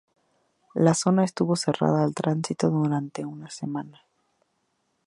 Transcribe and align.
La 0.73 0.95
zona 0.95 1.23
estuvo 1.23 1.55
cerrada 1.55 2.03
al 2.03 2.15
tránsito 2.15 2.71
durante 2.71 3.23
una 3.23 3.51
semana. 3.51 4.01